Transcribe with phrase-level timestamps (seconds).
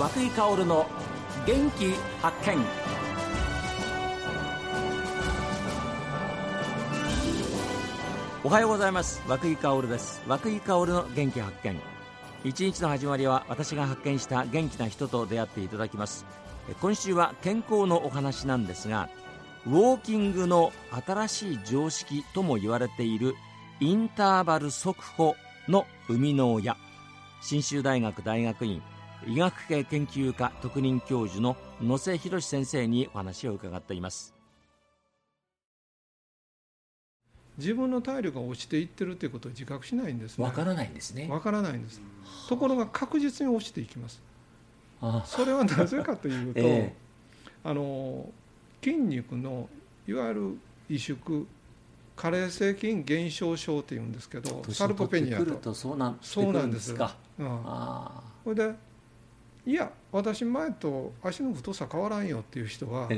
[0.00, 0.86] 和久井薫の
[1.46, 1.92] 元気
[2.22, 2.56] 発見。
[8.42, 9.22] おはようございます。
[9.28, 10.22] 和久井薫です。
[10.26, 11.78] 和久井薫の元気発見。
[12.44, 16.24] 一日の始まりは私が発見した元気な人と出会っていただきます。
[16.80, 19.10] 今週は健康のお話なんですが
[19.66, 20.72] ウォーキングの
[21.06, 23.34] 新しい常識とも言われている
[23.80, 25.36] インターバル速歩
[25.68, 26.78] の生みの親。
[27.42, 28.82] 信州大学大学院
[29.26, 34.34] 医学系研究科特任教授の野瀬博先生にお話を伺っています。
[37.58, 40.44] 自分の体力が落ちていってるということを自覚しないんですね。
[40.44, 41.28] わからないんですね。
[41.28, 42.00] わからないんです。
[42.48, 44.22] ところが確実に落ちていきます。
[45.26, 48.30] それはなぜかというと、 えー、あの
[48.82, 49.68] 筋肉の
[50.08, 51.46] いわゆる萎縮
[52.16, 57.64] 加齢性筋減少症っていうんですけどサルコペニアとそうなんですか、うん、
[58.44, 58.74] それで
[59.66, 63.16] いや私前と足の太さ変わらんよっていう人は、ええ、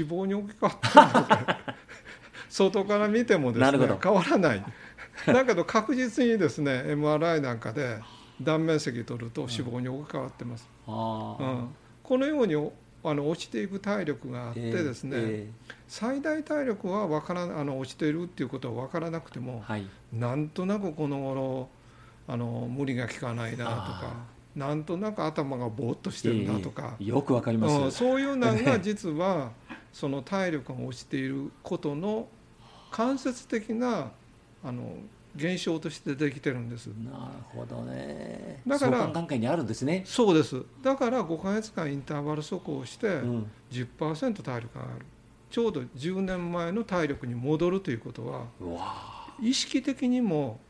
[0.00, 1.74] 脂肪に置き換わってるので
[2.48, 4.64] 外から見てもですね変わらない。
[5.26, 7.98] だけど確実にですね MRI なんかで
[8.40, 11.68] 断面積取ると脂肪に置き換わってます、うん、
[12.02, 12.54] このように
[13.04, 15.50] あの落ちていく体力があってですね、えーえ。
[15.68, 21.68] ー、最大体力は分からあの落ちているっていうことは分からなくても、はい、なんとなくこの頃
[22.28, 24.14] あの無理が効かないなとか
[24.54, 29.52] なんとなく頭がぼーっとしてるなとか、えー、よくわかります、うん、そういうのが 実は
[29.92, 32.28] その体力が落ちていることの
[32.90, 34.10] 間接的な
[34.64, 34.96] あの
[35.34, 36.88] 現象としてできてるんです。
[36.88, 38.60] なるほどね。
[38.66, 40.02] だから関係にあるんですね。
[40.04, 40.62] そうです。
[40.82, 43.22] だから5か月間インターバル速歩をして
[43.70, 45.06] 10%体力が上がる、
[45.50, 48.46] ちょうど10年前の体力に戻るということは
[49.40, 50.60] 意識的にも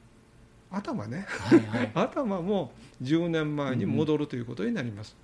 [0.73, 5.17] 頭ね、はいはい、 頭も10年前に戻るということになります、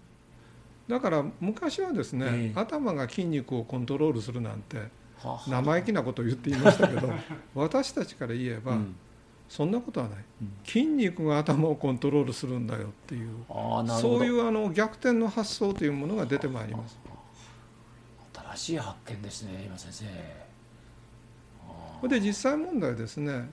[0.89, 4.89] うん、だから昔はですね、えー、頭が筋肉をコントロールするなんて
[5.49, 7.13] 生意気なことを言っていましたけど
[7.55, 8.95] 私たちから言えば、うん。
[9.49, 13.31] そんなことはない、うん、筋肉が頭をコントロールするんだよっていう
[13.99, 16.99] そういうあの逆転の発想というものが出てまいります。
[18.35, 20.05] 新しい発見ですね今先生。
[22.09, 23.51] で実際問題ですね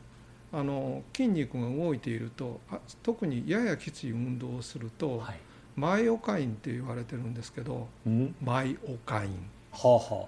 [0.55, 2.61] あの筋肉が動いていると
[3.03, 5.35] 特にややきつい運動をすると、はい、
[5.75, 9.31] マイオカインって言われてるんですけど、うん、マイオカイン、
[9.73, 10.27] はあは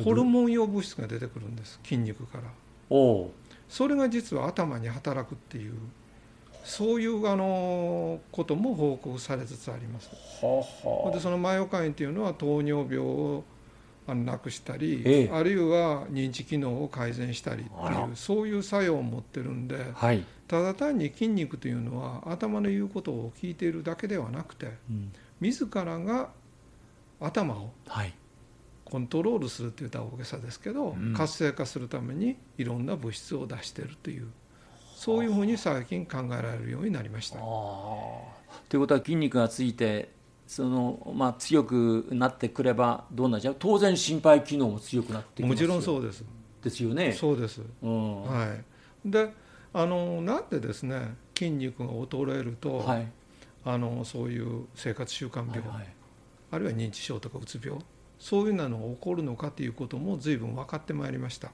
[0.00, 2.44] あ、ホルモン用物質が出てくるんです筋肉から。
[2.88, 3.30] お
[3.68, 5.74] それが実は頭に働くっていう
[6.64, 10.10] そういうあのことも報告されつつあります。
[10.40, 10.60] は
[11.06, 13.44] はでそのマイオカインっていうのは糖尿病を
[14.06, 26.28] あのなくしたり、ええ、あるいは認知機能を改善したりっていうそういう作用を持ってるんで、はい、ただ単に筋肉というのは頭の言うことを聞いているだけではなくて、うん、自らが
[27.20, 27.70] 頭を
[28.84, 34.28] コントロールするって言ったら大げさですけど、うん、活性化するためにいろんな物質を出してるという
[34.94, 37.38] そういうふうに最近考えられるようになりました。
[37.38, 38.24] と
[38.74, 40.10] いうことは筋肉がついて
[40.46, 43.56] その、まあ、強くなってくればどうなっちゃう？
[43.58, 46.24] 当然心肺機能も強くなってもちろんそうです。
[46.62, 47.12] ですよね。
[47.12, 49.08] そうです、うん、はい。
[49.08, 49.32] で
[49.72, 53.08] あのなんでですね筋肉が衰えると、はい、
[53.64, 55.88] あのそういう生活習慣病、はいはい、
[56.52, 57.80] あるいは認知症とかうつ病
[58.18, 61.50] そういうのが起こるのかということも随分分かってまいりました。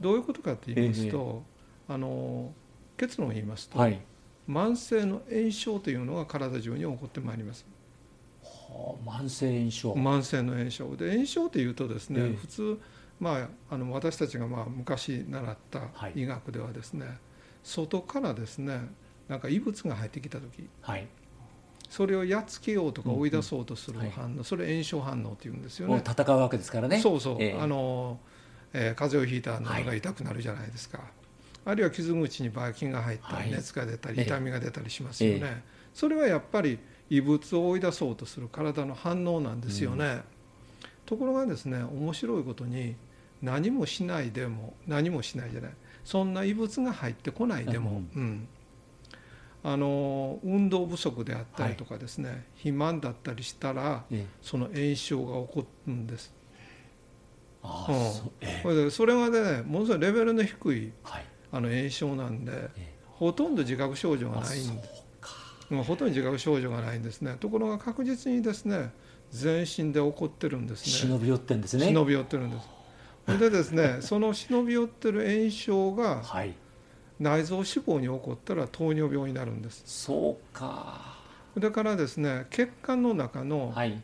[0.00, 1.42] どういうことかと言いますと、
[1.88, 2.52] えー、あの
[2.96, 4.00] 結論を言いますと、はい、
[4.48, 7.66] 慢性の炎症というのが体中に起こってまいります。
[8.42, 9.92] はあ、慢性炎症。
[9.92, 12.80] 慢性の炎症で炎症というとですね、えー、普通、
[13.20, 15.80] まあ、あの私たちがまあ昔習った
[16.14, 17.16] 医学ではですね、はい、
[17.62, 18.88] 外からですね
[19.28, 21.06] なんか異物が入ってきた時、はい、
[21.90, 24.36] それをやっつけようとか追い出そうとする反応、うんうん。
[24.36, 26.02] はい、それ炎症反応っていうんですよね。
[26.06, 27.00] 戦うわけですからね。
[27.00, 28.18] そうそう、えー、あの、
[28.72, 31.06] えー、風邪をひいた喉が痛くなるじゃないですか、はい
[31.68, 35.62] あるいは傷口にばい菌が入ったり熱が出たり痛みが出たりしますよね、
[35.92, 36.78] それはやっぱり
[37.10, 40.22] 異物を追い出そうとする体の反応なんですよね、うん、
[41.04, 42.96] ところがですね面白いことに
[43.42, 45.70] 何もしないでも何もしないじゃない。
[46.06, 48.48] そんな異物が入ってこないでも、うん、うん、
[49.62, 54.04] あの運動不足であったりとかですね、はい、肥満だったりしたら、
[54.40, 56.32] その炎症が起こるんです。
[57.62, 57.86] あ
[58.64, 62.70] うん、そそれがねものすごいレベルの低い、はいあの炎症なんで、
[63.06, 64.88] ほとんど自覚症状がないんで
[65.70, 67.36] もうほとんど自覚症状がないんですね。
[67.38, 68.90] ところが確実にですね
[69.30, 70.92] 全身で起こってるんですね。
[70.92, 71.86] 忍び寄ってるんですね。
[71.86, 73.38] 忍び寄ってるんです。
[73.38, 76.22] でですね その忍び寄ってる炎症が、
[77.20, 79.82] 内臓脂肪に起こったら糖尿病になるんです。
[79.84, 81.18] そうか。
[81.58, 84.00] だからですね血管の中の,、はい、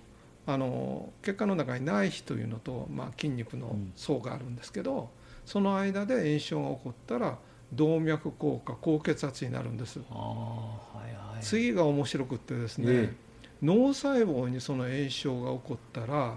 [0.46, 5.06] あの血管の中に内皮というのと、まあ、筋肉の層があるんですけど、うん、
[5.44, 7.38] その間で炎症が起こったら
[7.72, 13.14] 動脈硬化高血圧になるんです、はいはい、次が面白くってですね、え
[13.62, 16.36] 脳細胞にその炎症が起こったら、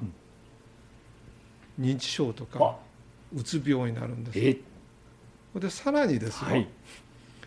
[1.77, 2.77] うん、認知症とか
[3.35, 5.59] うつ病になるんです、え。
[5.59, 6.67] でさらにですよ、はい、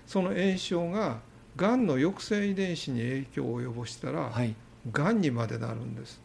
[0.06, 1.20] その炎症が
[1.56, 4.54] がんの抑制遺伝子に影響を及ぼしたら、はい、
[4.92, 6.20] がんにまでなるんです。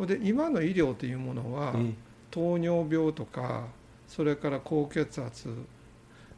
[0.00, 1.94] で今の医療というものは、え。
[2.30, 3.64] 糖尿病とか
[4.08, 5.48] それから高血圧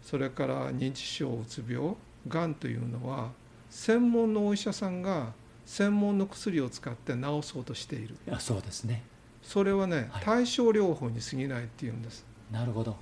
[0.03, 1.95] それから認知症うつ病
[2.27, 3.31] がんというのは
[3.71, 5.33] 専門のお医者さんが
[5.67, 8.17] 専門の薬を使って治そうとしている。
[8.27, 9.03] いやそうですね。
[9.43, 12.25] それはね、はい、対症療法に過ぎないっていうんです。
[12.51, 12.97] なるほど。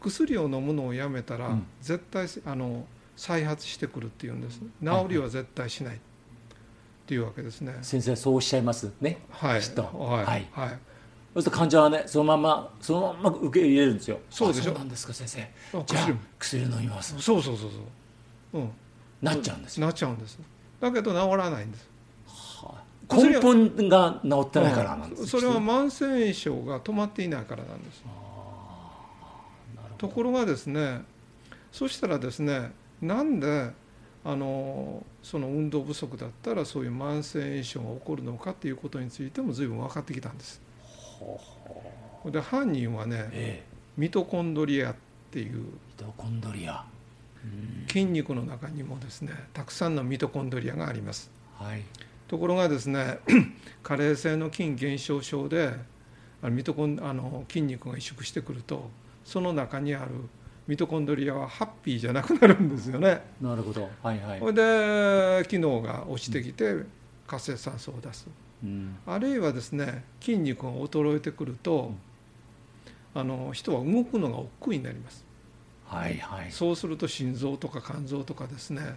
[0.00, 2.86] 薬を飲むのをやめたら、うん、絶対あの
[3.16, 4.60] 再発してくるっていうんです。
[4.60, 5.98] 治りは絶対しない、っ
[7.06, 7.76] ていうわけですね。
[7.82, 9.18] 先生そうおっしゃいますね。
[9.30, 9.60] はい。
[9.60, 9.66] は
[10.22, 10.78] い、はい、はい、
[11.34, 14.18] そうすると患者はねそのままそのまま受け入れるんですよ。
[14.30, 14.64] そうでしょ？
[14.64, 15.84] そうなんですか先生。
[15.86, 17.14] じゃあ薬飲みます。
[17.20, 17.70] そうそうそう
[18.52, 18.62] そう。
[18.62, 18.70] うん。
[19.22, 20.38] なっちゃうんですなっちゃうんです。
[20.80, 21.90] だけど治らないんです、
[22.64, 22.74] は
[23.06, 28.02] あ、根本が治ってないからなんです、うん、それは慢性炎症が止まっていないからなんです。
[29.98, 31.02] ところがですね
[31.70, 32.72] そしたらですね
[33.02, 33.72] なんで
[34.24, 40.62] あのその運動不足だったらそういう慢性炎症が起こるのかっていうことについても随分分かってきたんです。
[42.30, 43.64] で犯人はね、ええ、
[43.96, 44.94] ミトコンドリアっ
[45.30, 45.56] ていう。
[45.56, 45.64] ミ
[45.96, 46.84] トコンドリア。
[47.88, 51.30] 筋肉の中にもですねたくさんのミトコンドリアがあります。
[51.58, 51.82] はい、
[52.28, 53.18] ところがですね
[53.82, 55.74] 加齢性の筋減少症で
[56.42, 58.88] ミトコンあの筋肉が萎縮してくると
[59.24, 60.12] その中にある
[60.66, 63.22] ミトコンドリアはハッピーじゃなくなるんですよね。
[63.40, 66.84] なるほど、はいはい、それで機能が落ちてきて
[67.26, 68.32] 活性酸素を出す、うん、
[69.06, 71.92] あるいはですね筋肉が衰えてくると、
[73.14, 75.24] うん、あの人は動くのが億劫になります。
[75.86, 78.94] はいはい、そうすると心臓とか肝臓とかですね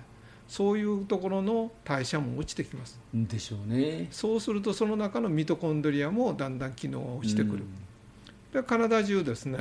[0.47, 2.99] そういうところの代謝も落ちてきます。
[3.13, 4.09] でしょうね。
[4.11, 7.63] そうするとその中のミトコンドリアもだんだん機能が落ちてくる。
[7.63, 9.59] うん、で体中ですね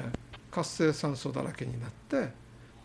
[0.50, 2.32] 活性酸素だらけになって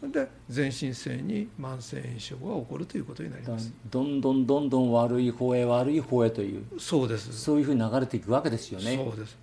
[0.04, 3.74] で全身性に慢性炎症が起こるということになります。
[3.90, 7.34] どんどんどんどん悪い方へ悪い方へというそうです。
[7.34, 8.96] そういうふうに流れていくわけですよね。
[8.96, 9.38] そうです。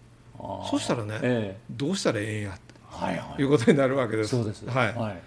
[0.70, 4.30] そしたらね、ええ、どうしたらええんやって、はいはい、いうことになるわけです。
[4.30, 5.22] そうです、はい、はい、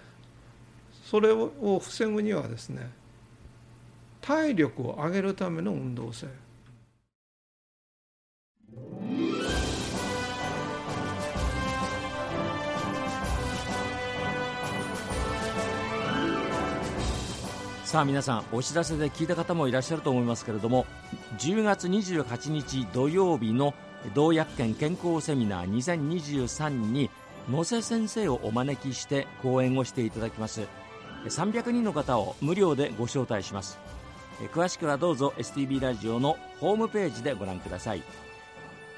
[1.04, 2.90] それを防ぐにはですね
[4.20, 6.26] 体力を上げるための運動性
[17.88, 20.84] さあ皆さんお知らせで聞いた方もいらっしゃると思いますけれども
[21.38, 23.72] 10月28日土曜日の
[24.14, 27.08] 同薬研健康セミナー2023に
[27.50, 30.68] 野瀬先生をお招きして講演をしていただきます。
[31.24, 33.78] 300人の方を無料でご招待します。
[34.52, 38.02] 詳しくはどうぞ STB ラジオのホームページでご覧ください。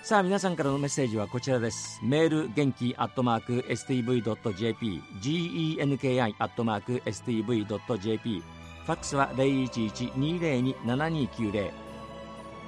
[0.03, 2.01] さあ皆さんからのメッセージはこちらです。
[2.03, 8.43] メール元気アットマーク STV.jp genki アットマーク STV.jp
[8.87, 11.91] ファックスは011-202-7290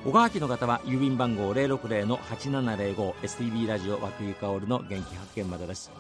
[0.05, 5.93] おはきの方は郵便番号 060-8705STB ラジオ和久井薫の元気発見までです。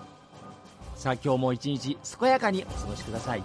[0.96, 3.44] さあ今日も一日健やかにお過ごしください。